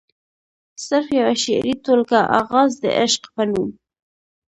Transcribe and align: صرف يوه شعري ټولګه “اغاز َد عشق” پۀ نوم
صرف 0.85 1.07
يوه 1.19 1.33
شعري 1.43 1.73
ټولګه 1.85 2.21
“اغاز 2.39 2.71
َد 2.81 2.83
عشق” 2.99 3.23
پۀ 3.35 3.43
نوم 3.49 3.69